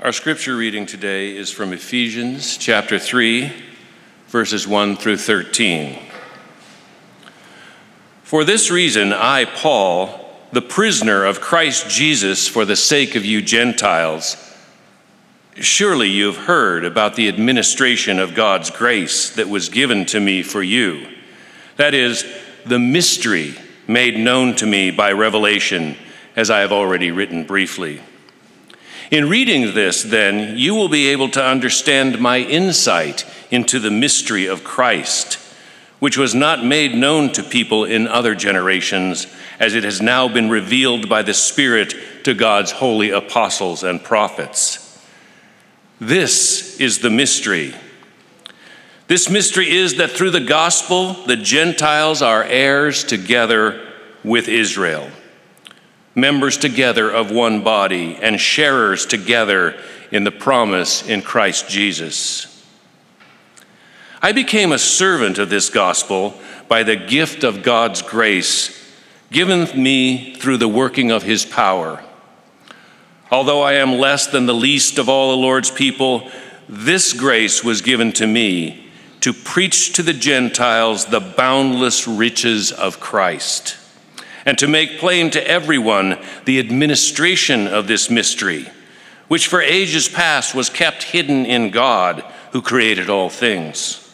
[0.00, 3.52] Our scripture reading today is from Ephesians chapter 3,
[4.28, 5.98] verses 1 through 13.
[8.22, 13.42] For this reason, I, Paul, the prisoner of Christ Jesus for the sake of you
[13.42, 14.36] Gentiles,
[15.56, 20.44] surely you have heard about the administration of God's grace that was given to me
[20.44, 21.08] for you.
[21.74, 22.24] That is,
[22.64, 23.56] the mystery
[23.88, 25.96] made known to me by revelation,
[26.36, 28.00] as I have already written briefly.
[29.10, 34.46] In reading this, then, you will be able to understand my insight into the mystery
[34.46, 35.38] of Christ,
[35.98, 39.26] which was not made known to people in other generations,
[39.58, 41.94] as it has now been revealed by the Spirit
[42.24, 44.84] to God's holy apostles and prophets.
[45.98, 47.74] This is the mystery.
[49.06, 53.88] This mystery is that through the gospel, the Gentiles are heirs together
[54.22, 55.10] with Israel
[56.20, 59.78] members together of one body, and sharers together
[60.10, 62.46] in the promise in Christ Jesus.
[64.20, 66.34] I became a servant of this gospel
[66.66, 68.74] by the gift of God's grace
[69.30, 72.02] given me through the working of his power.
[73.30, 76.30] Although I am less than the least of all the Lord's people,
[76.68, 83.00] this grace was given to me to preach to the Gentiles the boundless riches of
[83.00, 83.76] Christ
[84.48, 86.16] and to make plain to everyone
[86.46, 88.66] the administration of this mystery,
[89.28, 94.10] which for ages past was kept hidden in God who created all things.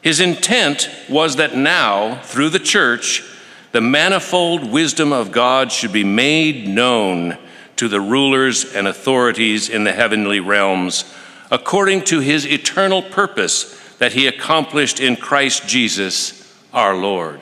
[0.00, 3.24] His intent was that now, through the church,
[3.72, 7.36] the manifold wisdom of God should be made known
[7.74, 11.04] to the rulers and authorities in the heavenly realms,
[11.50, 17.40] according to his eternal purpose that he accomplished in Christ Jesus our Lord.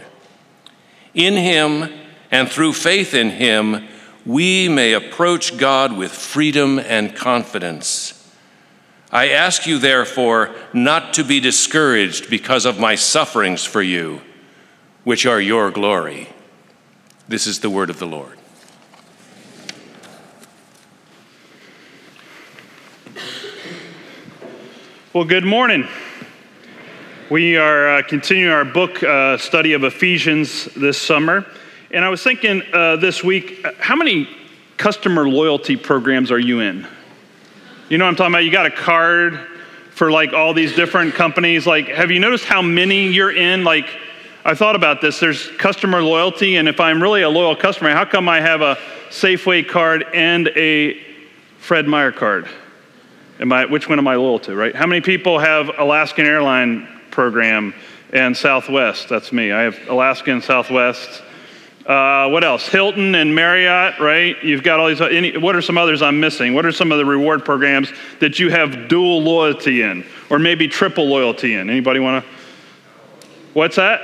[1.14, 1.88] In him
[2.30, 3.86] and through faith in him,
[4.26, 8.20] we may approach God with freedom and confidence.
[9.12, 14.22] I ask you, therefore, not to be discouraged because of my sufferings for you,
[15.04, 16.30] which are your glory.
[17.28, 18.36] This is the word of the Lord.
[25.12, 25.86] Well, good morning.
[27.30, 31.46] We are uh, continuing our book uh, study of Ephesians this summer.
[31.90, 34.28] And I was thinking uh, this week, uh, how many
[34.76, 36.86] customer loyalty programs are you in?
[37.88, 38.44] You know what I'm talking about?
[38.44, 39.40] You got a card
[39.92, 41.66] for like all these different companies.
[41.66, 43.64] Like, have you noticed how many you're in?
[43.64, 43.88] Like,
[44.44, 45.18] I thought about this.
[45.18, 48.76] There's customer loyalty, and if I'm really a loyal customer, how come I have a
[49.08, 51.00] Safeway card and a
[51.56, 52.50] Fred Meyer card?
[53.40, 54.76] Am I, which one am I loyal to, right?
[54.76, 57.72] How many people have Alaskan Airline program
[58.12, 59.08] and Southwest.
[59.08, 59.52] That's me.
[59.52, 61.22] I have Alaska and Southwest.
[61.86, 62.66] Uh, what else?
[62.66, 64.42] Hilton and Marriott, right?
[64.42, 65.00] You've got all these.
[65.00, 66.54] Any, what are some others I'm missing?
[66.54, 70.66] What are some of the reward programs that you have dual loyalty in, or maybe
[70.66, 71.68] triple loyalty in?
[71.68, 72.30] Anybody want to?
[73.52, 74.02] What's that?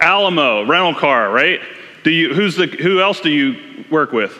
[0.00, 1.60] Alamo rental car, right?
[2.04, 2.34] Do you?
[2.34, 2.66] Who's the?
[2.66, 4.38] Who else do you work with?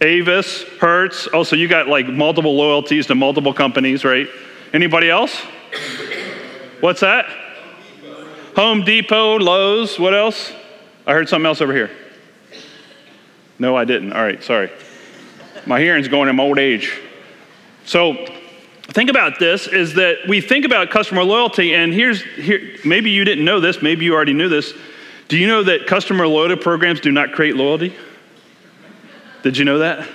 [0.00, 1.28] Avis, Hertz.
[1.32, 4.28] Oh, so you got like multiple loyalties to multiple companies, right?
[4.72, 5.34] Anybody else?
[6.80, 7.26] What's that?
[8.56, 10.52] Home Depot, Lowe's, what else?
[11.06, 11.90] I heard something else over here.
[13.58, 14.12] No, I didn't.
[14.12, 14.70] All right, sorry.
[15.66, 16.98] My hearing's going in my old age.
[17.84, 18.26] So,
[18.88, 23.24] think about this is that we think about customer loyalty and here's here maybe you
[23.24, 24.74] didn't know this, maybe you already knew this.
[25.28, 27.94] Do you know that customer loyalty programs do not create loyalty?
[29.42, 30.08] Did you know that?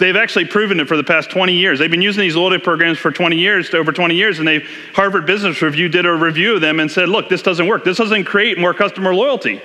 [0.00, 1.78] They've actually proven it for the past 20 years.
[1.78, 5.26] They've been using these loyalty programs for 20 years, over 20 years, and they Harvard
[5.26, 7.84] Business Review did a review of them and said, look, this doesn't work.
[7.84, 9.60] This doesn't create more customer loyalty.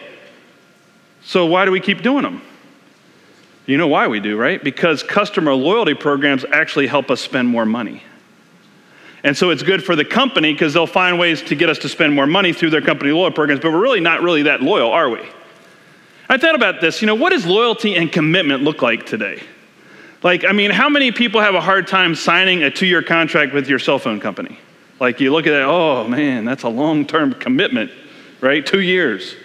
[1.23, 2.41] So why do we keep doing them?
[3.65, 4.61] You know why we do, right?
[4.61, 8.03] Because customer loyalty programs actually help us spend more money.
[9.23, 11.89] And so it's good for the company because they'll find ways to get us to
[11.89, 14.91] spend more money through their company loyalty programs, but we're really not really that loyal,
[14.91, 15.21] are we?
[16.27, 17.01] I thought about this.
[17.01, 19.41] You know, what does loyalty and commitment look like today?
[20.25, 23.53] Like, I mean, how many people have a hard time signing a two year contract
[23.53, 24.57] with your cell phone company?
[24.99, 27.91] Like, you look at that, oh man, that's a long term commitment,
[28.41, 28.65] right?
[28.65, 29.35] Two years,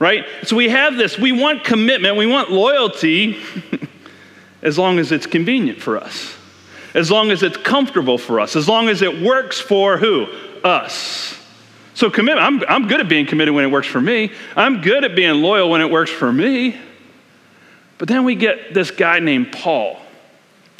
[0.00, 0.26] right?
[0.42, 3.40] So we have this, we want commitment, we want loyalty
[4.62, 6.34] as long as it's convenient for us,
[6.94, 10.26] as long as it's comfortable for us, as long as it works for who?
[10.64, 11.38] Us.
[11.94, 15.04] So, commitment, I'm, I'm good at being committed when it works for me, I'm good
[15.04, 16.76] at being loyal when it works for me.
[17.98, 20.00] But then we get this guy named Paul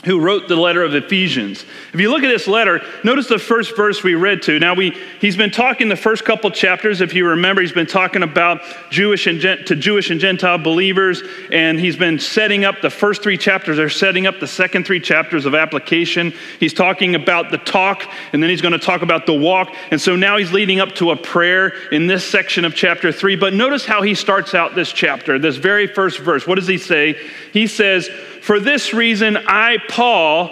[0.05, 1.65] who wrote the letter of Ephesians.
[1.93, 4.59] If you look at this letter, notice the first verse we read to.
[4.59, 8.23] Now we he's been talking the first couple chapters if you remember he's been talking
[8.23, 8.61] about
[8.91, 13.37] Jewish and to Jewish and Gentile believers and he's been setting up the first 3
[13.39, 16.33] chapters They're setting up the second 3 chapters of application.
[16.61, 19.75] He's talking about the talk and then he's going to talk about the walk.
[19.91, 23.37] And so now he's leading up to a prayer in this section of chapter 3.
[23.37, 25.39] But notice how he starts out this chapter.
[25.39, 26.47] This very first verse.
[26.47, 27.17] What does he say?
[27.53, 28.09] He says
[28.45, 30.51] for this reason, I, Paul,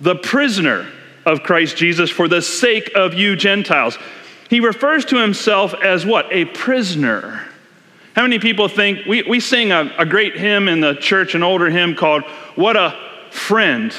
[0.00, 0.86] the prisoner
[1.26, 3.98] of Christ Jesus, for the sake of you Gentiles.
[4.48, 6.28] He refers to himself as what?
[6.30, 7.48] A prisoner.
[8.14, 11.42] How many people think we, we sing a, a great hymn in the church, an
[11.42, 12.22] older hymn called
[12.54, 12.96] What a
[13.32, 13.92] Friend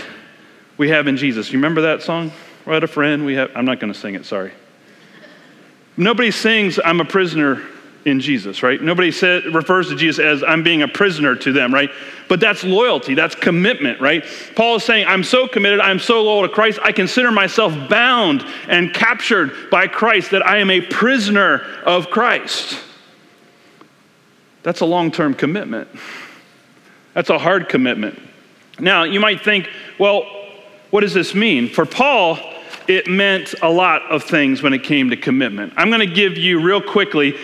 [0.77, 1.51] We Have in Jesus?
[1.51, 2.31] You remember that song?
[2.63, 3.51] What a friend we have.
[3.53, 4.53] I'm not going to sing it, sorry.
[5.97, 7.61] Nobody sings, I'm a prisoner
[8.05, 8.81] in Jesus, right?
[8.81, 11.91] Nobody said, refers to Jesus as I'm being a prisoner to them, right?
[12.27, 14.25] But that's loyalty, that's commitment, right?
[14.55, 18.45] Paul is saying, I'm so committed, I'm so loyal to Christ, I consider myself bound
[18.67, 22.79] and captured by Christ, that I am a prisoner of Christ.
[24.63, 25.87] That's a long term commitment.
[27.13, 28.19] That's a hard commitment.
[28.79, 29.69] Now, you might think,
[29.99, 30.23] well,
[30.89, 31.67] what does this mean?
[31.67, 32.39] For Paul,
[32.87, 35.73] it meant a lot of things when it came to commitment.
[35.77, 37.37] I'm going to give you real quickly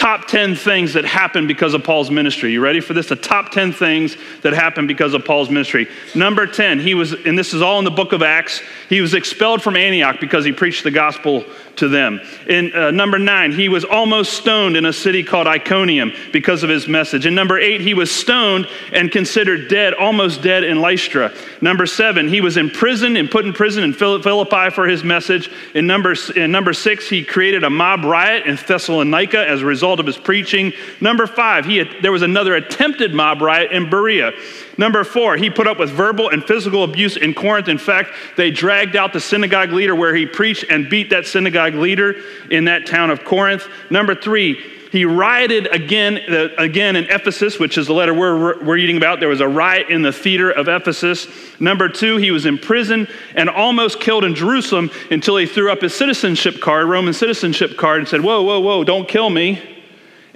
[0.00, 2.52] top 10 things that happened because of Paul's ministry.
[2.52, 3.10] You ready for this?
[3.10, 5.88] The top 10 things that happened because of Paul's ministry.
[6.14, 9.12] Number 10, he was, and this is all in the book of Acts, he was
[9.12, 11.44] expelled from Antioch because he preached the gospel
[11.80, 12.20] to them.
[12.46, 16.70] In uh, number nine, he was almost stoned in a city called Iconium because of
[16.70, 17.26] his message.
[17.26, 21.32] In number eight, he was stoned and considered dead, almost dead in Lystra.
[21.60, 25.50] Number seven, he was imprisoned and put in prison in Philippi for his message.
[25.74, 30.00] In number, in number six, he created a mob riot in Thessalonica as a result
[30.00, 30.72] of his preaching.
[31.00, 34.32] Number five, he had, there was another attempted mob riot in Berea.
[34.80, 37.68] Number four, he put up with verbal and physical abuse in Corinth.
[37.68, 41.74] In fact, they dragged out the synagogue leader where he preached and beat that synagogue
[41.74, 42.14] leader
[42.50, 43.68] in that town of Corinth.
[43.90, 44.58] Number three,
[44.90, 49.20] he rioted again, uh, again in Ephesus, which is the letter we're, we're reading about.
[49.20, 51.26] There was a riot in the theater of Ephesus.
[51.60, 55.94] Number two, he was imprisoned and almost killed in Jerusalem until he threw up his
[55.94, 59.79] citizenship card, Roman citizenship card, and said, Whoa, whoa, whoa, don't kill me.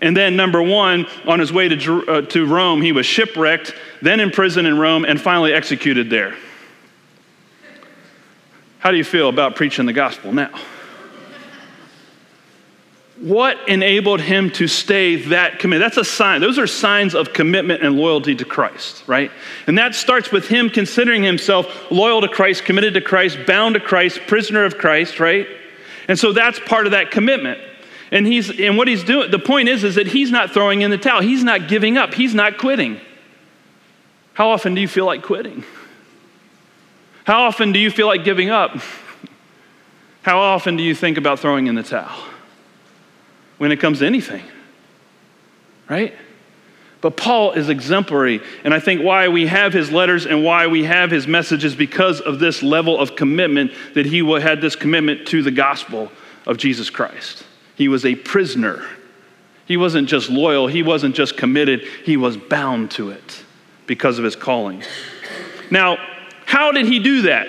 [0.00, 4.20] And then, number one, on his way to, uh, to Rome, he was shipwrecked, then
[4.20, 6.34] in prison in Rome, and finally executed there.
[8.80, 10.50] How do you feel about preaching the gospel now?
[13.16, 15.82] What enabled him to stay that committed?
[15.82, 16.40] That's a sign.
[16.40, 19.30] Those are signs of commitment and loyalty to Christ, right?
[19.66, 23.80] And that starts with him considering himself loyal to Christ, committed to Christ, bound to
[23.80, 25.46] Christ, prisoner of Christ, right?
[26.08, 27.60] And so that's part of that commitment.
[28.14, 30.90] And he's and what he's doing, the point is, is that he's not throwing in
[30.92, 31.20] the towel.
[31.20, 32.14] He's not giving up.
[32.14, 33.00] He's not quitting.
[34.34, 35.64] How often do you feel like quitting?
[37.24, 38.78] How often do you feel like giving up?
[40.22, 42.16] How often do you think about throwing in the towel?
[43.58, 44.44] When it comes to anything,
[45.88, 46.14] right?
[47.00, 48.40] But Paul is exemplary.
[48.62, 52.20] And I think why we have his letters and why we have his messages because
[52.20, 56.12] of this level of commitment that he had this commitment to the gospel
[56.46, 57.44] of Jesus Christ.
[57.74, 58.86] He was a prisoner.
[59.66, 63.44] He wasn't just loyal, he wasn't just committed, he was bound to it
[63.86, 64.82] because of his calling.
[65.70, 65.96] Now,
[66.44, 67.48] how did he do that?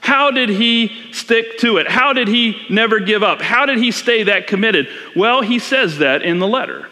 [0.00, 1.88] How did he stick to it?
[1.88, 3.42] How did he never give up?
[3.42, 4.88] How did he stay that committed?
[5.16, 6.88] Well, he says that in the letter.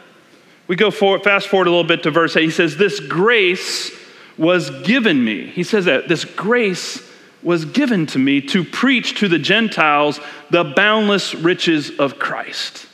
[0.67, 2.43] We go forward, fast forward a little bit to verse 8.
[2.43, 3.90] He says, This grace
[4.37, 5.46] was given me.
[5.46, 7.03] He says that this grace
[7.46, 10.19] was given to me to preach to the Gentiles
[10.50, 12.86] the boundless riches of Christ.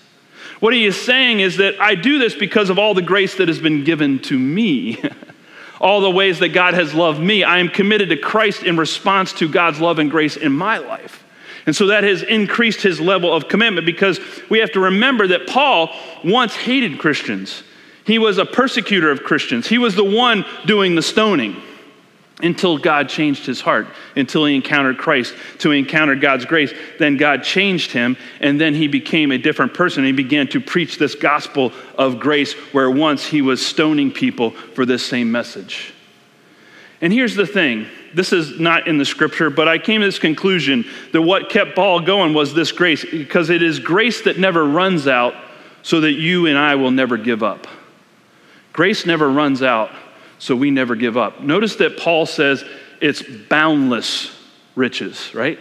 [0.60, 3.48] What he is saying is that I do this because of all the grace that
[3.48, 5.02] has been given to me.
[5.80, 7.42] all the ways that God has loved me.
[7.42, 11.24] I am committed to Christ in response to God's love and grace in my life.
[11.66, 15.48] And so that has increased his level of commitment because we have to remember that
[15.48, 15.90] Paul
[16.22, 17.64] once hated Christians.
[18.04, 21.60] He was a persecutor of Christians, he was the one doing the stoning
[22.42, 26.72] until God changed his heart, until he encountered Christ, to encounter God's grace.
[26.98, 30.04] Then God changed him, and then he became a different person.
[30.04, 34.84] He began to preach this gospel of grace where once he was stoning people for
[34.84, 35.94] this same message.
[37.00, 40.18] And here's the thing this is not in the scripture, but I came to this
[40.18, 44.64] conclusion that what kept Paul going was this grace, because it is grace that never
[44.64, 45.34] runs out,
[45.82, 47.66] so that you and I will never give up.
[48.72, 49.90] Grace never runs out
[50.42, 51.40] so we never give up.
[51.40, 52.64] Notice that Paul says
[53.00, 54.36] it's boundless
[54.74, 55.56] riches, right?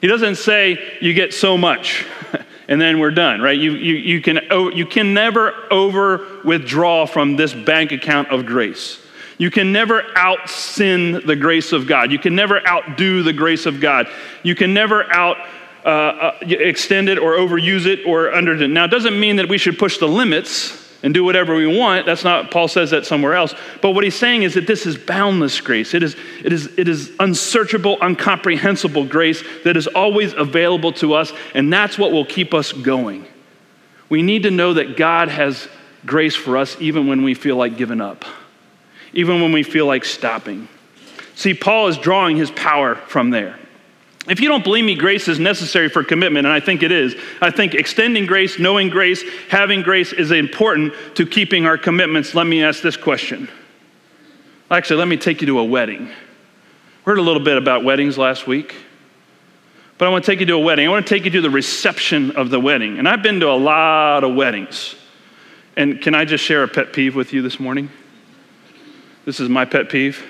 [0.00, 2.06] He doesn't say you get so much
[2.68, 3.58] and then we're done, right?
[3.58, 4.40] You, you, you, can,
[4.74, 8.98] you can never over withdraw from this bank account of grace.
[9.36, 12.10] You can never out sin the grace of God.
[12.10, 14.08] You can never outdo the grace of God.
[14.42, 15.36] You can never out
[15.84, 18.68] uh, uh, extend it or overuse it or under it.
[18.68, 22.06] Now, it doesn't mean that we should push the limits and do whatever we want.
[22.06, 23.54] That's not, Paul says that somewhere else.
[23.82, 25.92] But what he's saying is that this is boundless grace.
[25.92, 31.30] It is, it is, it is unsearchable, incomprehensible grace that is always available to us,
[31.52, 33.26] and that's what will keep us going.
[34.08, 35.68] We need to know that God has
[36.06, 38.24] grace for us even when we feel like giving up,
[39.12, 40.68] even when we feel like stopping.
[41.34, 43.58] See, Paul is drawing his power from there.
[44.26, 47.14] If you don't believe me, grace is necessary for commitment, and I think it is.
[47.42, 52.34] I think extending grace, knowing grace, having grace is important to keeping our commitments.
[52.34, 53.50] Let me ask this question.
[54.70, 56.06] Actually, let me take you to a wedding.
[56.06, 56.12] We
[57.04, 58.74] heard a little bit about weddings last week,
[59.98, 60.86] but I want to take you to a wedding.
[60.86, 62.98] I want to take you to the reception of the wedding.
[62.98, 64.96] And I've been to a lot of weddings.
[65.76, 67.90] And can I just share a pet peeve with you this morning?
[69.26, 70.24] This is my pet peeve.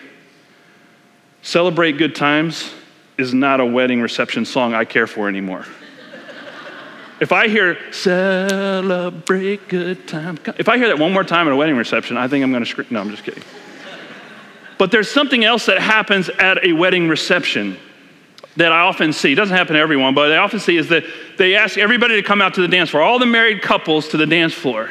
[1.42, 2.72] Celebrate good times
[3.16, 5.64] is not a wedding reception song I care for anymore.
[7.20, 11.56] if I hear celebrate good time, if I hear that one more time at a
[11.56, 12.88] wedding reception, I think I'm going to scream.
[12.90, 13.42] No, I'm just kidding.
[14.78, 17.78] But there's something else that happens at a wedding reception
[18.56, 19.32] that I often see.
[19.32, 21.04] It doesn't happen to everyone, but I often see is that
[21.38, 24.16] they ask everybody to come out to the dance floor, all the married couples to
[24.16, 24.90] the dance floor.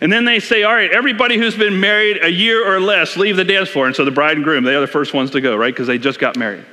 [0.00, 3.36] And then they say, all right, everybody who's been married a year or less, leave
[3.36, 3.86] the dance floor.
[3.86, 5.72] And so the bride and groom, they are the first ones to go, right?
[5.72, 6.64] Because they just got married.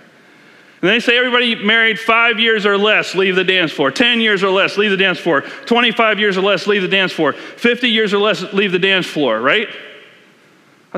[0.81, 3.91] And they say everybody married five years or less, leave the dance floor.
[3.91, 5.41] 10 years or less, leave the dance floor.
[5.41, 7.33] 25 years or less, leave the dance floor.
[7.33, 9.67] 50 years or less, leave the dance floor, right?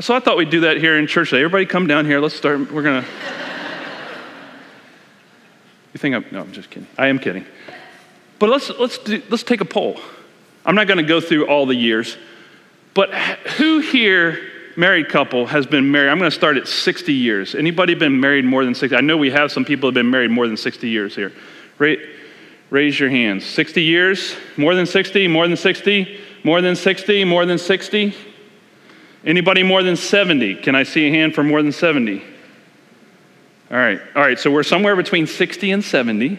[0.00, 1.42] So I thought we'd do that here in church today.
[1.42, 2.20] Everybody come down here.
[2.20, 2.70] Let's start.
[2.70, 3.08] We're going to.
[5.92, 6.24] You think I'm.
[6.30, 6.88] No, I'm just kidding.
[6.96, 7.44] I am kidding.
[8.38, 10.00] But let's, let's, do, let's take a poll.
[10.64, 12.16] I'm not going to go through all the years,
[12.94, 17.54] but who here married couple has been married, I'm going to start at 60 years.
[17.54, 18.96] Anybody been married more than 60?
[18.96, 21.32] I know we have some people have been married more than 60 years here.
[21.78, 21.98] Right?
[22.70, 23.44] Raise your hands.
[23.44, 24.34] 60 years?
[24.56, 25.28] More than 60?
[25.28, 26.20] More than 60?
[26.44, 27.24] More than 60?
[27.24, 28.14] More than 60?
[29.24, 30.56] Anybody more than 70?
[30.56, 32.22] Can I see a hand for more than 70?
[33.70, 34.00] All right.
[34.14, 34.38] All right.
[34.38, 36.38] So we're somewhere between 60 and 70.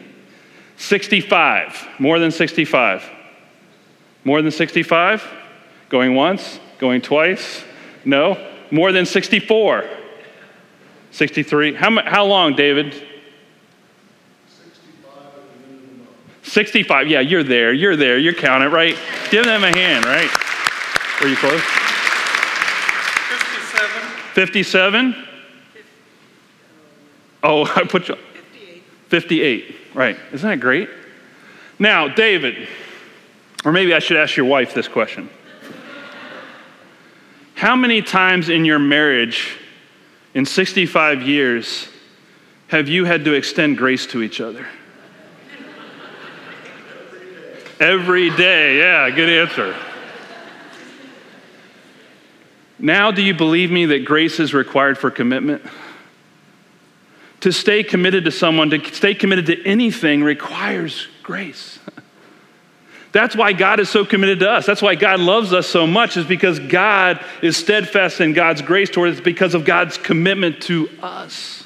[0.77, 1.87] 65.
[1.99, 3.09] More than 65.
[4.23, 5.23] More than 65?
[5.89, 6.59] Going once?
[6.79, 7.63] Going twice?
[8.05, 9.89] No, more than 64.
[11.11, 11.75] 63.
[11.75, 13.07] How, how long, David?
[16.43, 17.07] 65.
[17.07, 17.73] Yeah, you're there.
[17.73, 18.17] You're there.
[18.17, 18.97] You're counting, right?
[19.29, 20.29] Give them a hand, right?
[21.21, 21.61] Are you close?
[24.33, 24.33] 57.
[24.33, 25.27] 57?
[27.43, 28.15] Oh, I put you.
[28.15, 28.83] 58.
[29.09, 29.75] 58.
[29.93, 30.17] Right.
[30.31, 30.89] Isn't that great?
[31.79, 32.67] Now, David,
[33.65, 35.29] or maybe I should ask your wife this question.
[37.63, 39.57] How many times in your marriage,
[40.33, 41.87] in 65 years,
[42.67, 44.67] have you had to extend grace to each other?
[47.79, 49.73] Every day, yeah, good answer.
[52.79, 55.63] Now, do you believe me that grace is required for commitment?
[57.39, 61.79] To stay committed to someone, to stay committed to anything requires grace.
[63.13, 64.65] That's why God is so committed to us.
[64.65, 68.89] That's why God loves us so much, is because God is steadfast in God's grace
[68.89, 71.63] toward us because of God's commitment to us.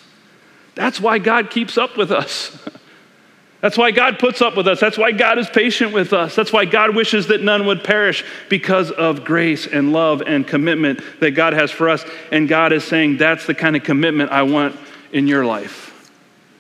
[0.76, 2.56] That's why God keeps up with us.
[3.62, 4.80] That's why God puts up with us.
[4.80, 6.36] That's why God is patient with us.
[6.36, 11.02] That's why God wishes that none would perish because of grace and love and commitment
[11.22, 12.06] that God has for us.
[12.32, 14.78] And God is saying, That's the kind of commitment I want
[15.12, 16.12] in your life.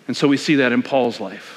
[0.07, 1.56] And so we see that in Paul's life.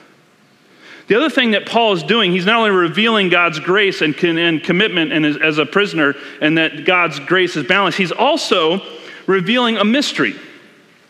[1.11, 4.63] The other thing that Paul is doing, he's not only revealing God's grace and, and
[4.63, 8.81] commitment and as, as a prisoner, and that God's grace is balanced, he's also
[9.27, 10.37] revealing a mystery.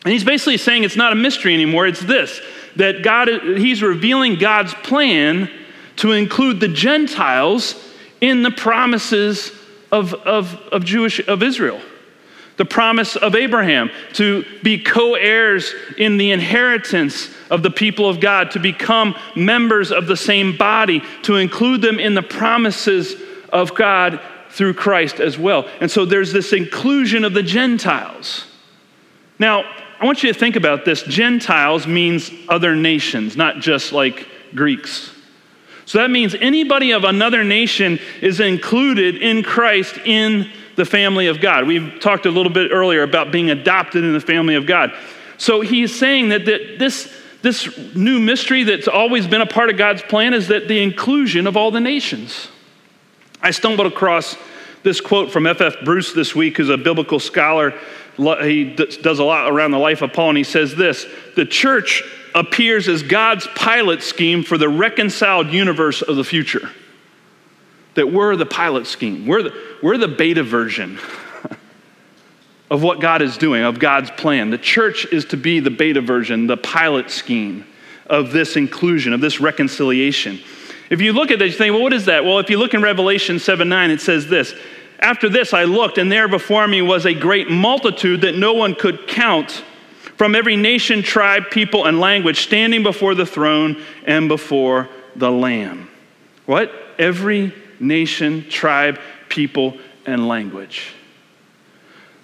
[0.05, 2.41] And he's basically saying it's not a mystery anymore, it's this
[2.77, 3.29] that God,
[3.59, 5.51] he's revealing God's plan
[5.97, 7.75] to include the Gentiles
[8.23, 9.53] in the promises
[9.93, 11.79] of, of, of Jewish of Israel
[12.61, 18.21] the promise of Abraham to be co heirs in the inheritance of the people of
[18.21, 23.15] God, to become members of the same body, to include them in the promises
[23.51, 25.67] of God through Christ as well.
[25.81, 28.45] And so there's this inclusion of the Gentiles.
[29.39, 29.65] Now,
[29.99, 31.03] I want you to think about this.
[31.05, 35.15] Gentiles means other nations, not just like Greeks.
[35.87, 40.51] So that means anybody of another nation is included in Christ in
[40.81, 41.67] the family of God.
[41.67, 44.95] We talked a little bit earlier about being adopted in the family of God.
[45.37, 49.77] So he's saying that, that this, this new mystery that's always been a part of
[49.77, 52.49] God's plan is that the inclusion of all the nations.
[53.43, 54.37] I stumbled across
[54.83, 55.85] This quote from F.F.
[55.85, 57.75] Bruce this week, who's a biblical scholar,
[58.17, 61.07] he does a lot around the life of Paul, and he says this
[61.37, 62.03] The church
[62.35, 66.71] appears as God's pilot scheme for the reconciled universe of the future.
[67.95, 70.99] That we're the pilot scheme, we're the, we're the beta version
[72.71, 74.51] of what God is doing, of God's plan.
[74.51, 77.67] The church is to be the beta version, the pilot scheme
[78.07, 80.41] of this inclusion, of this reconciliation.
[80.91, 82.25] If you look at this, you think, well, what is that?
[82.25, 84.55] Well, if you look in Revelation 7 9, it says this
[84.99, 88.75] After this I looked, and there before me was a great multitude that no one
[88.75, 89.65] could count
[90.17, 95.89] from every nation, tribe, people, and language standing before the throne and before the Lamb.
[96.45, 96.73] What?
[96.99, 100.93] Every nation, tribe, people, and language.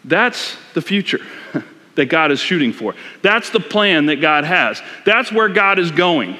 [0.04, 1.20] That's the future
[1.96, 2.94] that God is shooting for.
[3.22, 4.80] That's the plan that God has.
[5.04, 6.38] That's where God is going.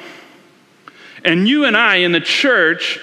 [1.25, 3.01] And you and I in the church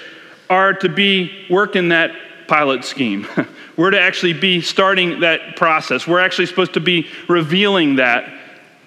[0.48, 2.12] are to be working that
[2.48, 3.26] pilot scheme.
[3.76, 6.06] We're to actually be starting that process.
[6.06, 8.32] We're actually supposed to be revealing that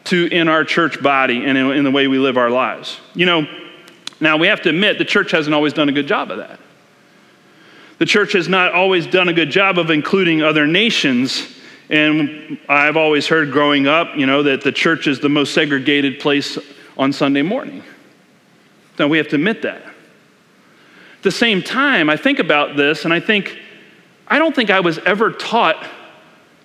[0.05, 2.97] to in our church body and in, in the way we live our lives.
[3.13, 3.47] You know,
[4.21, 6.59] now we have to admit the church hasn't always done a good job of that.
[7.97, 11.55] The church has not always done a good job of including other nations
[11.89, 16.19] and I've always heard growing up, you know, that the church is the most segregated
[16.19, 16.57] place
[16.97, 17.83] on Sunday morning.
[18.99, 19.81] Now we have to admit that.
[19.83, 23.57] At the same time, I think about this and I think,
[24.27, 25.85] I don't think I was ever taught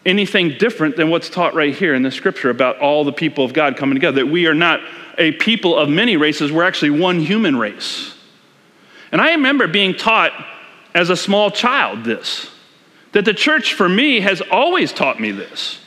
[0.04, 3.52] anything different than what's taught right here in the scripture about all the people of
[3.52, 4.24] God coming together.
[4.24, 4.80] That we are not
[5.18, 8.14] a people of many races, we're actually one human race.
[9.12, 10.32] And I remember being taught
[10.94, 12.50] as a small child this
[13.12, 15.78] that the church, for me, has always taught me this.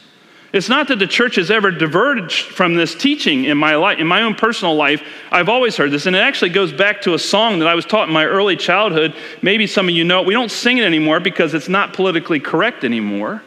[0.53, 4.07] It's not that the church has ever diverged from this teaching in my life, in
[4.07, 5.03] my own personal life.
[5.29, 7.85] I've always heard this, and it actually goes back to a song that I was
[7.85, 9.13] taught in my early childhood.
[9.41, 10.27] Maybe some of you know it.
[10.27, 13.43] We don't sing it anymore because it's not politically correct anymore.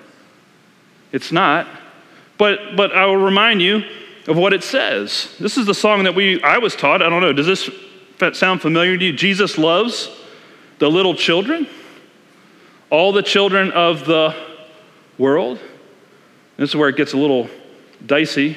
[1.10, 1.66] It's not.
[2.36, 3.84] But but I will remind you
[4.26, 5.34] of what it says.
[5.40, 7.00] This is the song that we I was taught.
[7.00, 7.32] I don't know.
[7.32, 7.70] Does this
[8.38, 9.12] sound familiar to you?
[9.14, 10.10] Jesus loves
[10.78, 11.66] the little children
[12.90, 14.34] all the children of the
[15.18, 15.58] world.
[16.56, 17.48] This is where it gets a little
[18.04, 18.56] dicey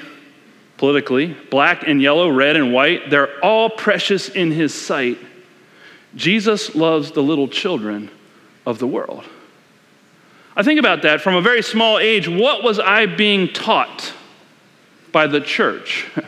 [0.78, 1.36] politically.
[1.50, 5.18] Black and yellow, red and white, they're all precious in his sight.
[6.16, 8.10] Jesus loves the little children
[8.66, 9.24] of the world.
[10.55, 12.27] I think about that from a very small age.
[12.27, 14.14] What was I being taught
[15.12, 16.10] by the church?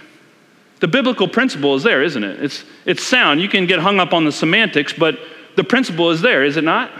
[0.79, 2.43] The biblical principle is there, isn't it?
[2.43, 3.39] It's, it's sound.
[3.39, 5.17] You can get hung up on the semantics, but
[5.55, 6.91] the principle is there, is it not?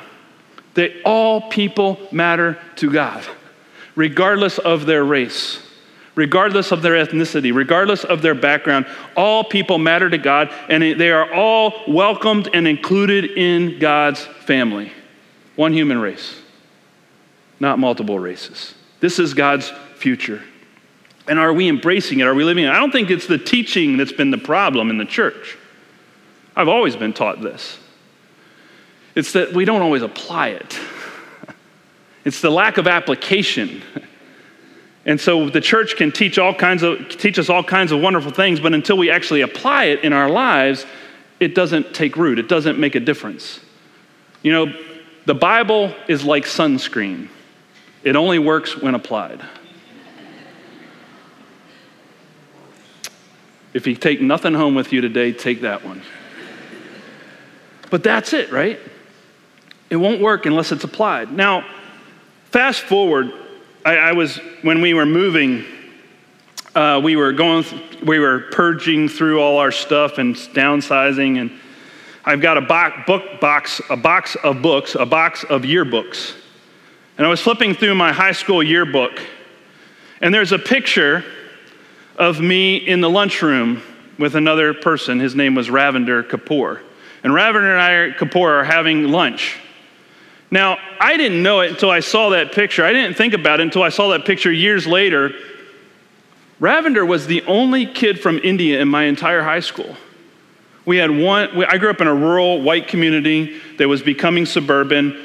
[0.74, 3.24] that all people matter to God,
[3.96, 5.62] regardless of their race,
[6.16, 8.86] regardless of their ethnicity, regardless of their background.
[9.16, 14.92] All people matter to God, and they are all welcomed and included in God's family.
[15.56, 16.40] One human race,
[17.60, 18.74] not multiple races.
[19.00, 20.42] This is God's future.
[21.28, 22.28] And are we embracing it?
[22.28, 22.70] Are we living it?
[22.70, 25.58] I don't think it's the teaching that's been the problem in the church.
[26.56, 27.78] I've always been taught this.
[29.16, 30.80] It's that we don't always apply it.
[32.26, 33.82] It's the lack of application.
[35.06, 38.32] And so the church can teach all kinds of teach us all kinds of wonderful
[38.32, 40.86] things, but until we actually apply it in our lives,
[41.40, 42.40] it doesn't take root.
[42.40, 43.60] It doesn't make a difference.
[44.42, 44.74] You know,
[45.26, 47.28] the Bible is like sunscreen.
[48.04, 49.42] It only works when applied.
[53.74, 56.02] If you take nothing home with you today, take that one.
[57.90, 58.80] But that's it, right?
[59.94, 61.32] It won't work unless it's applied.
[61.32, 61.64] Now,
[62.46, 63.32] fast forward,
[63.86, 65.66] I, I was, when we were moving,
[66.74, 67.64] uh, we were going,
[68.04, 71.52] we were purging through all our stuff and downsizing, and
[72.26, 76.34] I've got a book box, a box of books, a box of yearbooks.
[77.20, 79.22] And I was flipping through my high school yearbook,
[80.22, 81.24] and there's a picture
[82.18, 83.84] of me in the lunchroom
[84.18, 85.20] with another person.
[85.20, 86.82] His name was Ravinder Kapoor.
[87.24, 89.60] And Ravinder and I, Kapoor, are having lunch.
[90.54, 92.86] Now, I didn't know it until I saw that picture.
[92.86, 95.32] I didn't think about it until I saw that picture years later.
[96.62, 99.98] Ravinder was the only kid from India in my entire high school.
[100.86, 105.18] We had one, I grew up in a rural white community that was becoming suburban.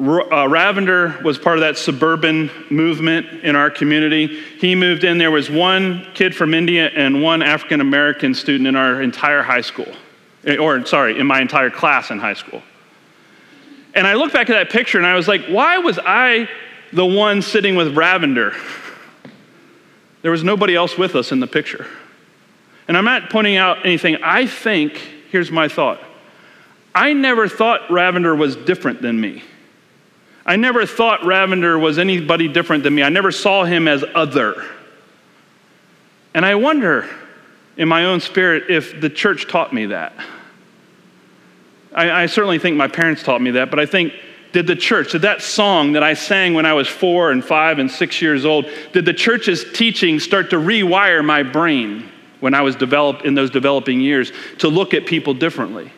[0.00, 4.40] Uh, Ravinder was part of that suburban movement in our community.
[4.58, 5.18] He moved in.
[5.18, 9.60] There was one kid from India and one African American student in our entire high
[9.60, 9.94] school,
[10.44, 12.60] eh, or sorry, in my entire class in high school.
[13.94, 16.48] And I look back at that picture and I was like, why was I
[16.92, 18.54] the one sitting with Ravinder?
[20.22, 21.86] There was nobody else with us in the picture.
[22.88, 24.16] And I'm not pointing out anything.
[24.22, 24.96] I think,
[25.30, 26.00] here's my thought
[26.94, 29.42] I never thought Ravinder was different than me.
[30.46, 33.02] I never thought Ravinder was anybody different than me.
[33.02, 34.64] I never saw him as other.
[36.34, 37.08] And I wonder
[37.76, 40.12] in my own spirit if the church taught me that.
[41.94, 44.12] I, I, certainly think my parents taught me that, but I think,
[44.52, 47.78] did the church, did that song that I sang when I was four and five
[47.78, 52.08] and six years old, did the church's teaching start to rewire my brain
[52.40, 55.92] when I was developed in those developing years to look at people differently?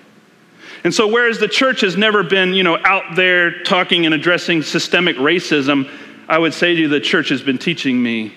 [0.84, 4.62] And so, whereas the church has never been, you know, out there talking and addressing
[4.62, 5.90] systemic racism,
[6.28, 8.32] I would say to you the church has been teaching me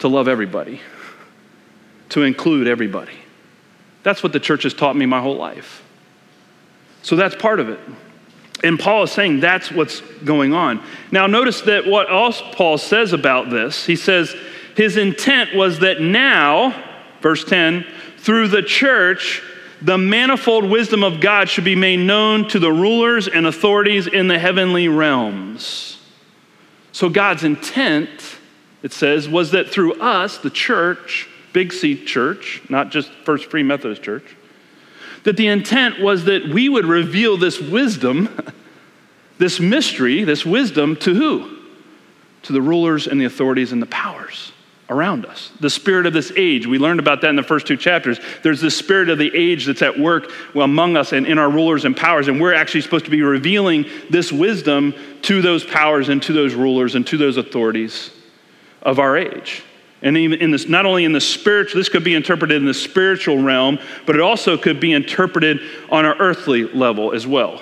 [0.00, 0.80] to love everybody,
[2.10, 3.16] to include everybody.
[4.02, 5.82] That's what the church has taught me my whole life.
[7.06, 7.78] So that's part of it.
[8.64, 10.82] And Paul is saying that's what's going on.
[11.12, 14.34] Now, notice that what else Paul says about this, he says
[14.74, 16.74] his intent was that now,
[17.20, 17.86] verse 10,
[18.18, 19.40] through the church,
[19.80, 24.26] the manifold wisdom of God should be made known to the rulers and authorities in
[24.26, 26.00] the heavenly realms.
[26.90, 28.10] So, God's intent,
[28.82, 33.62] it says, was that through us, the church, Big C Church, not just First Free
[33.62, 34.36] Methodist Church,
[35.26, 38.28] that the intent was that we would reveal this wisdom,
[39.38, 41.58] this mystery, this wisdom to who?
[42.42, 44.52] To the rulers and the authorities and the powers
[44.88, 45.50] around us.
[45.58, 48.20] The spirit of this age, we learned about that in the first two chapters.
[48.44, 51.84] There's this spirit of the age that's at work among us and in our rulers
[51.84, 56.22] and powers, and we're actually supposed to be revealing this wisdom to those powers and
[56.22, 58.12] to those rulers and to those authorities
[58.80, 59.64] of our age.
[60.02, 62.74] And even in this, not only in the spiritual, this could be interpreted in the
[62.74, 67.60] spiritual realm, but it also could be interpreted on our earthly level as well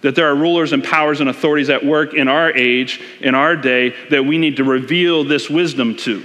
[0.00, 3.56] that there are rulers and powers and authorities at work in our age, in our
[3.56, 6.24] day, that we need to reveal this wisdom to.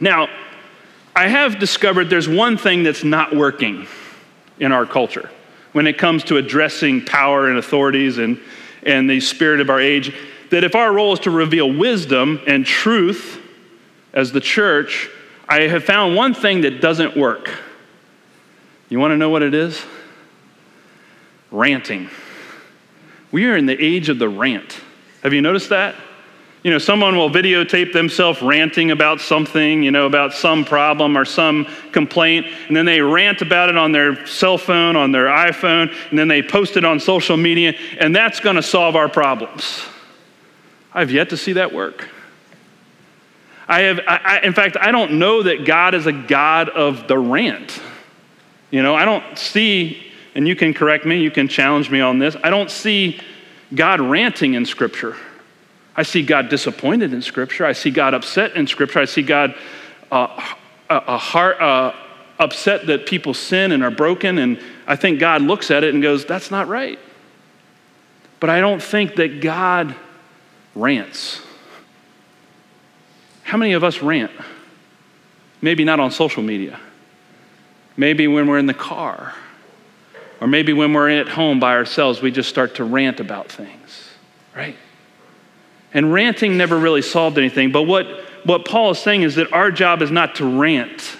[0.00, 0.28] Now,
[1.14, 3.86] I have discovered there's one thing that's not working
[4.58, 5.30] in our culture
[5.72, 8.40] when it comes to addressing power and authorities and,
[8.84, 10.14] and the spirit of our age.
[10.50, 13.37] That if our role is to reveal wisdom and truth
[14.18, 15.08] as the church,
[15.48, 17.48] I have found one thing that doesn't work.
[18.88, 19.80] You want to know what it is?
[21.52, 22.10] Ranting.
[23.30, 24.80] We are in the age of the rant.
[25.22, 25.94] Have you noticed that?
[26.64, 31.24] You know, someone will videotape themselves ranting about something, you know, about some problem or
[31.24, 35.94] some complaint, and then they rant about it on their cell phone, on their iPhone,
[36.10, 39.84] and then they post it on social media, and that's going to solve our problems.
[40.92, 42.08] I've yet to see that work.
[43.68, 47.06] I have, I, I, in fact, I don't know that God is a God of
[47.06, 47.80] the rant.
[48.70, 50.02] You know, I don't see,
[50.34, 53.20] and you can correct me, you can challenge me on this, I don't see
[53.74, 55.16] God ranting in Scripture.
[55.94, 57.66] I see God disappointed in Scripture.
[57.66, 59.00] I see God upset in Scripture.
[59.00, 59.54] I see God
[60.10, 60.54] uh,
[60.88, 61.92] a, a heart uh,
[62.38, 64.38] upset that people sin and are broken.
[64.38, 66.98] And I think God looks at it and goes, that's not right.
[68.40, 69.94] But I don't think that God
[70.74, 71.40] rants.
[73.48, 74.30] How many of us rant?
[75.62, 76.78] Maybe not on social media.
[77.96, 79.32] Maybe when we're in the car.
[80.38, 84.10] Or maybe when we're at home by ourselves, we just start to rant about things,
[84.54, 84.76] right?
[85.94, 87.72] And ranting never really solved anything.
[87.72, 88.06] But what,
[88.44, 91.16] what Paul is saying is that our job is not to rant,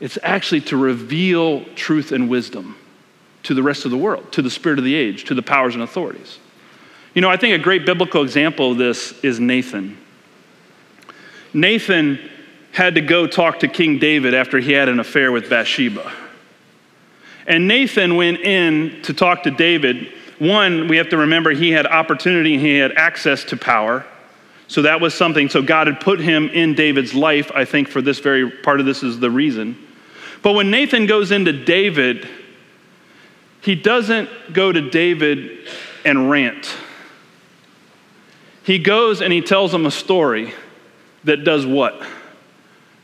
[0.00, 2.78] it's actually to reveal truth and wisdom
[3.42, 5.74] to the rest of the world, to the spirit of the age, to the powers
[5.74, 6.38] and authorities.
[7.12, 9.98] You know, I think a great biblical example of this is Nathan.
[11.52, 12.18] Nathan
[12.72, 16.12] had to go talk to King David after he had an affair with Bathsheba.
[17.46, 21.86] And Nathan went in to talk to David one, we have to remember he had
[21.86, 24.06] opportunity and he had access to power.
[24.68, 25.50] So that was something.
[25.50, 28.86] So God had put him in David's life, I think, for this very part of
[28.86, 29.76] this is the reason.
[30.40, 32.26] But when Nathan goes into David,
[33.60, 35.68] he doesn't go to David
[36.06, 36.74] and rant.
[38.62, 40.54] He goes and he tells him a story
[41.24, 42.02] that does what?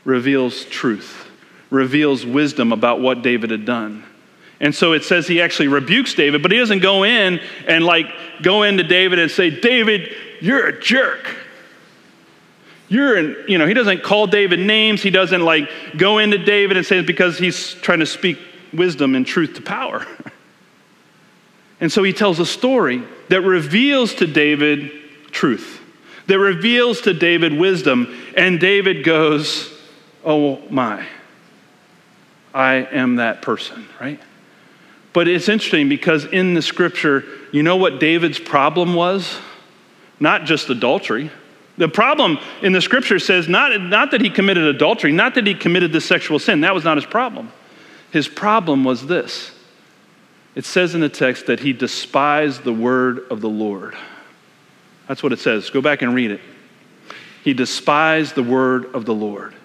[0.03, 1.27] Reveals truth,
[1.69, 4.03] reveals wisdom about what David had done.
[4.59, 8.07] And so it says he actually rebukes David, but he doesn't go in and like
[8.41, 11.35] go into David and say, David, you're a jerk.
[12.89, 15.03] You're an, you know, he doesn't call David names.
[15.03, 18.39] He doesn't like go into David and say because he's trying to speak
[18.73, 20.05] wisdom and truth to power.
[21.79, 24.91] and so he tells a story that reveals to David
[25.31, 25.76] truth,
[26.27, 28.15] that reveals to David wisdom.
[28.35, 29.73] And David goes,
[30.23, 31.05] Oh my,
[32.53, 34.19] I am that person, right?
[35.13, 39.39] But it's interesting because in the scripture, you know what David's problem was?
[40.19, 41.31] Not just adultery.
[41.77, 45.53] The problem in the scripture says not, not that he committed adultery, not that he
[45.53, 46.61] committed the sexual sin.
[46.61, 47.51] That was not his problem.
[48.11, 49.51] His problem was this
[50.55, 53.95] it says in the text that he despised the word of the Lord.
[55.07, 55.69] That's what it says.
[55.69, 56.41] Go back and read it.
[57.43, 59.55] He despised the word of the Lord.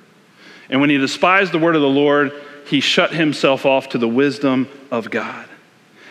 [0.71, 2.33] And when he despised the word of the Lord,
[2.67, 5.49] he shut himself off to the wisdom of God.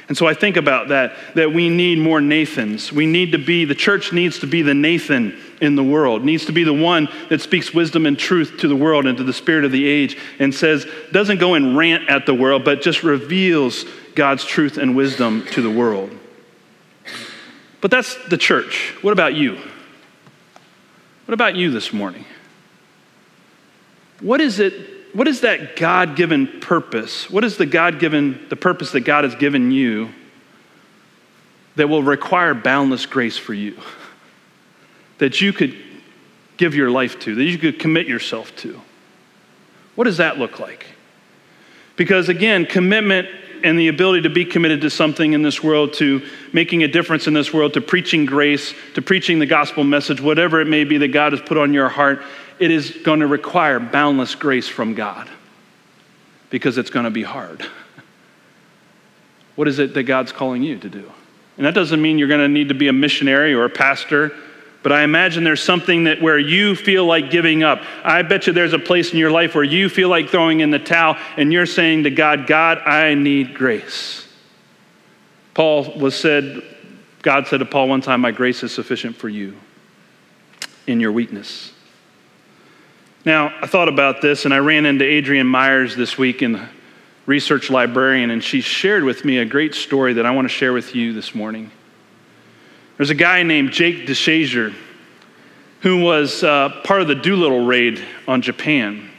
[0.08, 2.92] And so I think about that, that we need more Nathans.
[2.92, 6.46] We need to be, the church needs to be the Nathan in the world, needs
[6.48, 9.32] to be the one that speaks wisdom and truth to the world and to the
[9.32, 13.04] spirit of the age and says, doesn't go and rant at the world, but just
[13.04, 16.12] reveals God's truth and wisdom to the world.
[17.82, 18.96] But that's the church.
[19.02, 19.58] What about you?
[21.26, 22.26] What about you this morning?
[24.22, 24.74] What is it
[25.14, 27.30] what is that God given purpose?
[27.30, 30.10] What is the God given, the purpose that God has given you
[31.76, 33.78] that will require boundless grace for you?
[35.18, 35.76] That you could
[36.58, 38.80] give your life to, that you could commit yourself to?
[39.96, 40.86] What does that look like?
[41.98, 43.28] Because again, commitment
[43.64, 47.28] and the ability to be committed to something in this world, to making a difference
[47.28, 50.98] in this world, to preaching grace, to preaching the gospel message, whatever it may be
[50.98, 52.24] that God has put on your heart,
[52.60, 55.30] it is going to require boundless grace from God
[56.50, 57.66] because it's going to be hard.
[59.56, 61.12] What is it that God's calling you to do?
[61.58, 64.34] And that doesn't mean you're going to need to be a missionary or a pastor,
[64.84, 67.84] but I imagine there's something that where you feel like giving up.
[68.04, 70.72] I bet you there's a place in your life where you feel like throwing in
[70.72, 74.28] the towel and you're saying to God, God, I need grace.
[75.54, 76.64] Paul was said,
[77.22, 79.56] God said to Paul one time, My grace is sufficient for you
[80.88, 81.74] in your weakness.
[83.24, 86.68] Now, I thought about this and I ran into Adrienne Myers this week in the
[87.28, 90.74] research librarian, and she shared with me a great story that I want to share
[90.74, 91.70] with you this morning.
[93.02, 94.76] There's a guy named Jake DeShazer
[95.80, 99.10] who was uh, part of the Doolittle raid on Japan.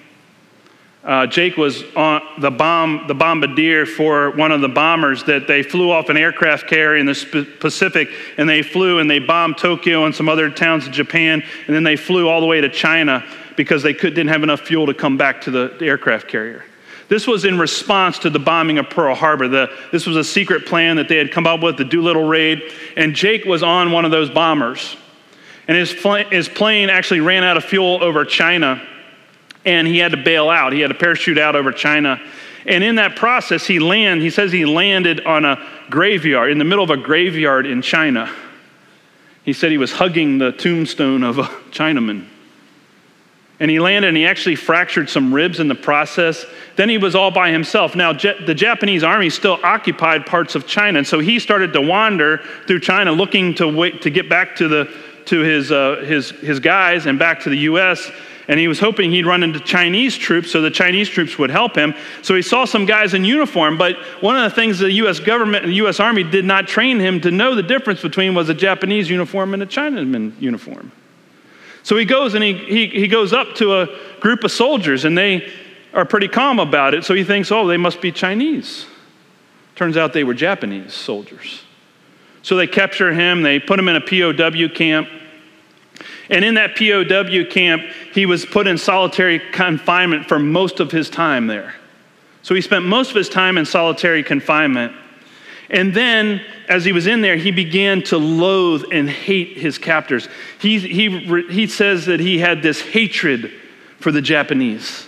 [1.02, 5.64] Uh, Jake was on the bomb, the bombardier for one of the bombers that they
[5.64, 10.04] flew off an aircraft carrier in the Pacific, and they flew and they bombed Tokyo
[10.04, 13.24] and some other towns in Japan, and then they flew all the way to China
[13.56, 16.64] because they could, didn't have enough fuel to come back to the, the aircraft carrier.
[17.12, 19.46] This was in response to the bombing of Pearl Harbor.
[19.46, 22.72] The, this was a secret plan that they had come up with, the Doolittle raid,
[22.96, 24.96] and Jake was on one of those bombers.
[25.68, 25.92] And his,
[26.30, 28.82] his plane actually ran out of fuel over China,
[29.66, 30.72] and he had to bail out.
[30.72, 32.18] He had to parachute out over China.
[32.64, 36.64] And in that process, he landed, he says he landed on a graveyard, in the
[36.64, 38.34] middle of a graveyard in China.
[39.44, 42.26] He said he was hugging the tombstone of a Chinaman
[43.62, 46.44] and he landed and he actually fractured some ribs in the process.
[46.74, 47.94] Then he was all by himself.
[47.94, 52.38] Now, the Japanese army still occupied parts of China, and so he started to wander
[52.66, 54.92] through China looking to, wait, to get back to, the,
[55.26, 58.10] to his, uh, his, his guys and back to the U.S.
[58.48, 61.76] And he was hoping he'd run into Chinese troops so the Chinese troops would help
[61.76, 61.94] him.
[62.22, 65.20] So he saw some guys in uniform, but one of the things the U.S.
[65.20, 66.00] government and the U.S.
[66.00, 69.62] Army did not train him to know the difference between was a Japanese uniform and
[69.62, 70.90] a Chinaman uniform.
[71.82, 73.88] So he goes and he, he, he goes up to a
[74.20, 75.50] group of soldiers and they
[75.92, 77.04] are pretty calm about it.
[77.04, 78.86] So he thinks, oh, they must be Chinese.
[79.74, 81.62] Turns out they were Japanese soldiers.
[82.42, 85.08] So they capture him, they put him in a POW camp.
[86.28, 91.10] And in that POW camp, he was put in solitary confinement for most of his
[91.10, 91.74] time there.
[92.42, 94.92] So he spent most of his time in solitary confinement.
[95.70, 100.28] And then, as he was in there, he began to loathe and hate his captors.
[100.60, 103.52] He, he, he says that he had this hatred
[103.98, 105.06] for the Japanese,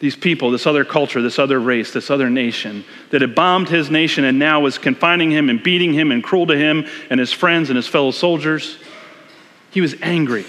[0.00, 3.90] these people, this other culture, this other race, this other nation that had bombed his
[3.90, 7.32] nation and now was confining him and beating him and cruel to him and his
[7.32, 8.78] friends and his fellow soldiers.
[9.70, 10.44] He was angry.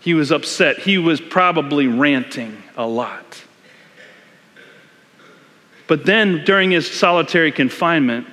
[0.00, 0.78] He was upset.
[0.78, 3.44] He was probably ranting a lot.
[5.86, 8.26] But then during his solitary confinement,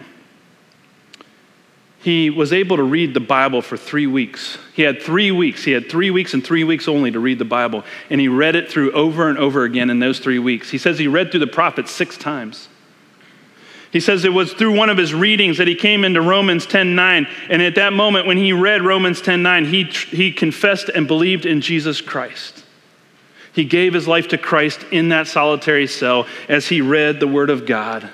[2.01, 4.57] he was able to read the Bible for three weeks.
[4.73, 5.65] He had three weeks.
[5.65, 7.83] He had three weeks and three weeks only to read the Bible.
[8.09, 10.69] And he read it through over and over again in those three weeks.
[10.69, 12.69] He says he read through the prophets six times.
[13.91, 17.27] He says it was through one of his readings that he came into Romans 10:9
[17.49, 21.59] and at that moment when he read Romans 10:9 he he confessed and believed in
[21.59, 22.63] Jesus Christ.
[23.51, 27.49] He gave his life to Christ in that solitary cell as he read the Word
[27.49, 28.09] of God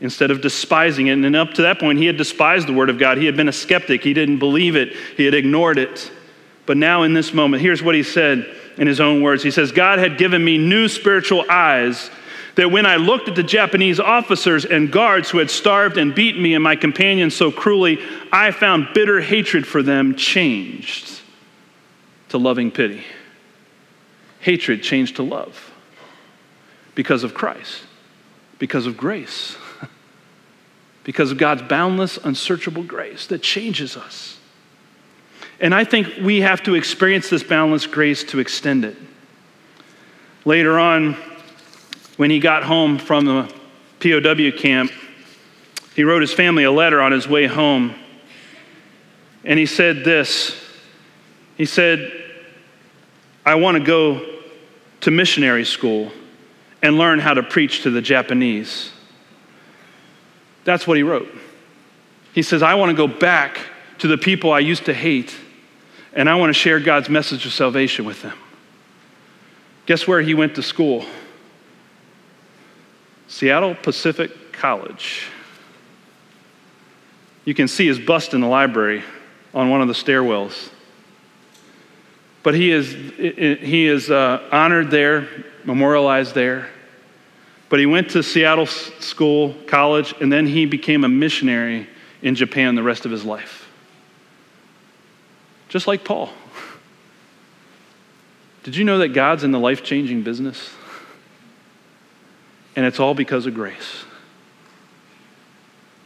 [0.00, 1.12] instead of despising it.
[1.12, 3.18] And up to that point, he had despised the Word of God.
[3.18, 4.02] He had been a skeptic.
[4.02, 6.10] He didn't believe it, he had ignored it.
[6.66, 9.72] But now, in this moment, here's what he said in his own words He says,
[9.72, 12.10] God had given me new spiritual eyes
[12.54, 16.42] that when I looked at the Japanese officers and guards who had starved and beaten
[16.42, 17.98] me and my companions so cruelly,
[18.32, 21.20] I found bitter hatred for them changed
[22.30, 23.04] to loving pity
[24.40, 25.72] hatred changed to love
[26.94, 27.82] because of Christ,
[28.58, 29.56] because of grace,
[31.08, 34.36] because of God's boundless, unsearchable grace that changes us.
[35.58, 38.94] And I think we have to experience this boundless grace to extend it.
[40.44, 41.16] Later on,
[42.18, 43.50] when he got home from the
[44.00, 44.92] POW camp,
[45.96, 47.94] he wrote his family a letter on his way home.
[49.46, 50.62] And he said this
[51.56, 52.12] He said,
[53.46, 54.42] I want to go
[55.00, 56.12] to missionary school
[56.82, 58.92] and learn how to preach to the Japanese.
[60.68, 61.34] That's what he wrote.
[62.34, 63.58] He says, I want to go back
[64.00, 65.34] to the people I used to hate,
[66.12, 68.36] and I want to share God's message of salvation with them.
[69.86, 71.06] Guess where he went to school?
[73.28, 75.22] Seattle Pacific College.
[77.46, 79.04] You can see his bust in the library
[79.54, 80.68] on one of the stairwells.
[82.42, 85.28] But he is, he is uh, honored there,
[85.64, 86.68] memorialized there.
[87.68, 91.86] But he went to Seattle School, college, and then he became a missionary
[92.22, 93.68] in Japan the rest of his life.
[95.68, 96.30] Just like Paul.
[98.62, 100.70] Did you know that God's in the life changing business?
[102.74, 104.04] And it's all because of grace.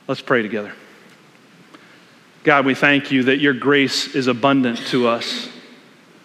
[0.09, 0.73] Let's pray together.
[2.45, 5.49] God, we thank you that your grace is abundant to us,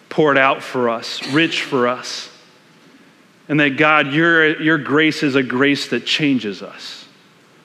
[0.08, 2.28] poured out for us, rich for us.
[3.48, 7.06] And that, God, your, your grace is a grace that changes us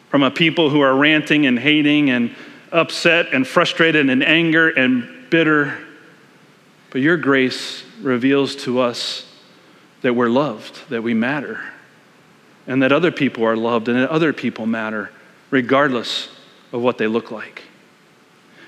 [0.10, 2.36] from a people who are ranting and hating and
[2.72, 5.78] upset and frustrated and anger and bitter.
[6.92, 9.26] But your grace reveals to us
[10.02, 11.62] that we're loved, that we matter,
[12.68, 15.10] and that other people are loved and that other people matter,
[15.50, 16.30] regardless
[16.72, 17.64] of what they look like.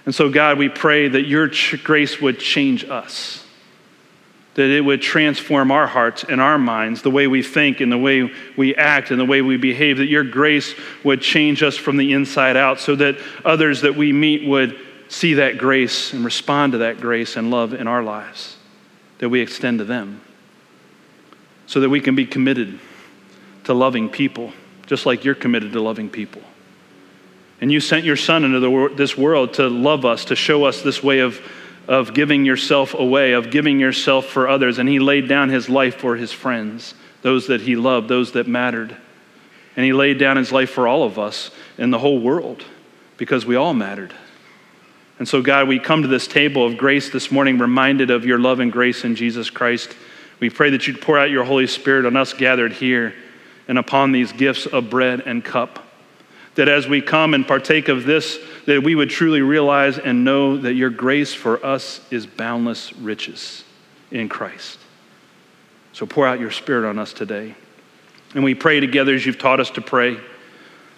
[0.06, 1.50] And so, God, we pray that your
[1.84, 3.45] grace would change us,
[4.56, 7.98] that it would transform our hearts and our minds, the way we think and the
[7.98, 11.98] way we act and the way we behave, that your grace would change us from
[11.98, 16.72] the inside out so that others that we meet would see that grace and respond
[16.72, 18.58] to that grace and love in our lives
[19.20, 20.22] that we extend to them,
[21.68, 22.80] so that we can be committed
[23.64, 24.52] to loving people,
[24.88, 26.42] just like you're committed to loving people.
[27.62, 30.82] And you sent your son into the, this world to love us, to show us
[30.82, 31.40] this way of,
[31.88, 34.80] of giving yourself away, of giving yourself for others.
[34.80, 38.48] And he laid down his life for his friends, those that he loved, those that
[38.48, 38.96] mattered.
[39.76, 42.64] And he laid down his life for all of us in the whole world
[43.18, 44.14] because we all mattered.
[45.20, 48.40] And so, God, we come to this table of grace this morning reminded of your
[48.40, 49.96] love and grace in Jesus Christ.
[50.40, 53.14] We pray that you'd pour out your Holy Spirit on us gathered here
[53.68, 55.85] and upon these gifts of bread and cup
[56.56, 60.58] that as we come and partake of this, that we would truly realize and know
[60.58, 63.64] that your grace for us is boundless riches
[64.10, 64.80] in Christ.
[65.94, 67.56] So pour out your spirit on us today.
[68.34, 70.18] And we pray together as you've taught us to pray.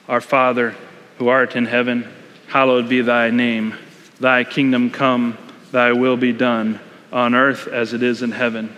[0.07, 0.75] Our Father,
[1.17, 2.07] who art in heaven,
[2.47, 3.75] hallowed be thy name.
[4.19, 5.37] Thy kingdom come,
[5.71, 6.79] thy will be done,
[7.11, 8.75] on earth as it is in heaven.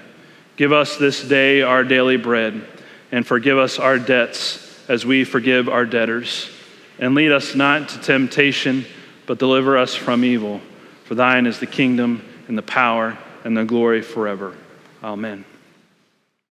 [0.58, 2.65] Give us this day our daily bread,
[3.12, 6.50] and forgive us our debts as we forgive our debtors
[7.00, 8.86] and lead us not to temptation,
[9.26, 10.62] but deliver us from evil.
[11.06, 14.56] For thine is the kingdom and the power and the glory forever.
[15.04, 15.46] Amen.